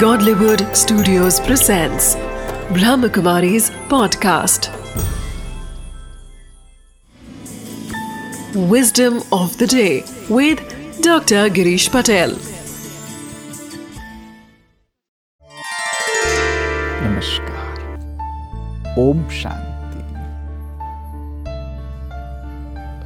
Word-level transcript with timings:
Godlywood 0.00 0.62
Studios 0.76 1.36
presents 1.40 2.16
Brahmakumari's 2.76 3.70
podcast. 3.90 4.66
Wisdom 8.72 9.22
of 9.32 9.56
the 9.56 9.66
day 9.66 10.04
with 10.28 10.60
Dr. 11.00 11.48
Girish 11.48 11.88
Patel. 11.90 12.36
नमस्कार 17.06 17.80
ओम 18.98 19.28
शांति 19.38 20.04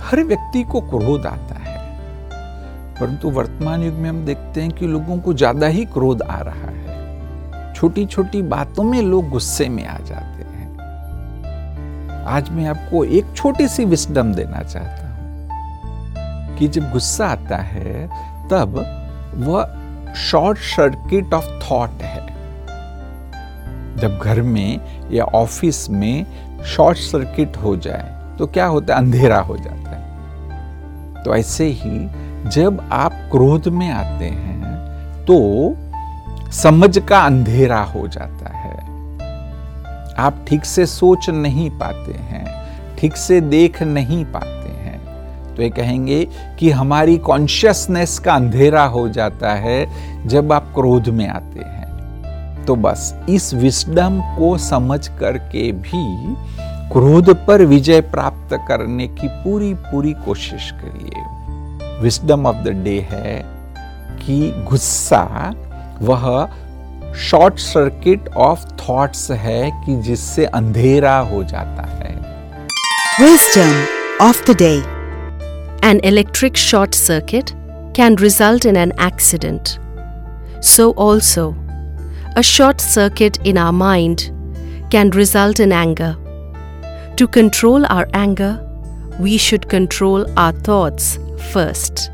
हर 0.09 0.25
व्यक्ति 0.25 0.65
को 0.73 0.81
क्रोध 0.91 1.27
आता 1.27 1.59
है 1.61 1.79
परंतु 3.01 3.31
वर्तमान 3.31 3.83
युग 3.83 3.95
में 3.95 4.09
हम 4.09 4.25
देखते 4.25 4.61
हैं 4.61 4.71
कि 4.71 4.87
लोगों 4.87 5.19
को 5.19 5.35
ज़्यादा 5.35 5.67
ही 5.67 5.85
क्रोध 5.95 6.23
आ 6.23 6.41
रहा 6.41 6.71
है 6.71 6.80
छोटी 7.81 8.07
छोटी 8.07 8.43
बातों 8.43 8.83
में 8.83 9.03
लोग 9.03 9.29
गुस्से 9.29 9.69
में 9.69 9.87
आ 9.87 9.99
जाते 9.99 10.43
हैं। 10.43 10.77
आज 12.25 12.51
मैं 12.51 12.67
आपको 12.67 13.05
एक 13.05 13.27
छोटी 13.37 13.69
सी 13.69 13.85
विस्डम 13.85 14.35
देना 14.35 14.63
चाहता 14.63 15.07
हूँ 15.09 15.49
कि 16.57 16.69
जब 16.69 16.91
गुस्सा 16.93 17.27
आता 17.27 17.57
है, 17.57 18.07
तब 18.49 18.75
वह 19.35 20.15
शॉर्ट 20.15 20.59
सर्किट 20.59 21.35
ऑफ़ 21.35 21.45
थॉट 21.45 22.03
है। 22.03 22.27
जब 23.97 24.19
घर 24.23 24.43
में 24.43 24.81
या 25.11 25.25
ऑफ़िस 25.25 25.91
में 25.91 26.27
शॉर्ट 26.65 26.99
सर्किट 26.99 27.57
हो 27.57 27.77
जाए 27.77 28.37
तो 28.39 28.47
क्या 28.47 28.67
होता 28.67 28.95
है? 28.95 29.01
अंधेरा 29.01 29.41
हो 29.41 29.57
जाता 29.57 29.91
है। 29.91 31.25
तो 31.25 31.37
ऐसे 31.37 31.67
ही 31.67 32.09
जब 32.51 32.89
आप 32.93 33.13
क्रोध 33.13 33.69
में 33.69 33.91
आते 33.91 34.25
हैं 34.25 34.65
तो 35.25 35.37
समझ 36.53 36.99
का 36.99 37.19
अंधेरा 37.19 37.81
हो 37.81 38.07
जाता 38.09 38.53
है। 38.57 38.79
आप 40.19 40.45
ठीक 40.49 40.65
से 40.65 40.87
सोच 40.87 41.29
नहीं 41.31 41.71
पाते 41.71 42.13
हैं, 42.13 42.97
ठीक 42.97 43.17
से 43.17 43.41
देख 43.41 43.83
नहीं 43.83 44.25
पाते 44.25 44.69
हैं। 44.69 45.55
तो 45.57 45.63
ये 45.63 45.71
कहेंगे 45.71 46.25
कि 46.59 46.71
हमारी 46.71 47.17
कॉन्शियसनेस 47.19 48.19
का 48.19 48.35
अंधेरा 48.35 48.85
हो 48.85 49.09
जाता 49.09 49.53
है 49.55 50.29
जब 50.29 50.53
आप 50.53 50.73
क्रोध 50.75 51.09
में 51.09 51.29
आते 51.29 51.61
हैं। 51.61 52.65
तो 52.65 52.77
बस 52.77 53.15
इस 53.29 53.55
विस्डम 53.55 54.21
को 54.39 54.59
समझ 54.59 55.09
करके 55.09 55.73
भी 55.73 56.35
क्रोध 56.93 57.47
पर 57.47 57.65
विजय 57.65 58.01
प्राप्त 58.01 58.59
करने 58.69 59.07
की 59.09 59.29
पूरी 59.29 59.75
पूरी 59.75 60.13
कोशिश 60.13 60.71
करिए। 60.71 62.01
विस्डम 62.03 62.47
ऑफ़ 62.47 62.57
द 62.57 62.69
डे 62.69 63.09
है 63.11 63.43
कि 64.17 64.65
गुस्सा 64.71 65.53
वह 66.03 66.49
शॉर्ट 67.21 67.59
सर्किट 67.59 68.29
ऑफ़ 68.39 68.65
थॉट्स 68.81 69.31
है 69.31 69.71
कि 69.85 70.01
जिससे 70.03 70.45
अंधेरा 70.45 71.17
हो 71.31 71.43
जाता 71.45 71.83
है। 71.83 72.15
Wisdom 73.21 74.25
of 74.27 74.45
the 74.51 74.57
day 74.57 74.75
an 75.89 76.01
electric 76.05 76.57
short 76.57 76.95
circuit 76.95 77.51
can 77.97 78.17
result 78.19 78.67
in 78.67 78.77
an 78.77 78.93
accident 79.03 79.69
so 80.65 80.91
also 80.99 81.49
a 82.37 82.41
short 82.41 82.81
circuit 82.81 83.47
in 83.47 83.59
our 83.59 83.73
mind 83.73 84.21
can 84.93 85.13
result 85.13 85.61
in 85.61 85.73
anger 85.73 87.15
to 87.19 87.27
control 87.27 87.85
our 87.87 88.11
anger 88.15 89.19
we 89.21 89.39
should 89.39 89.65
control 89.65 90.27
our 90.39 90.63
thoughts 90.69 91.17
first 91.53 92.11